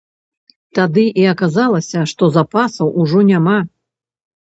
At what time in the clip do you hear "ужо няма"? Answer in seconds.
3.07-3.59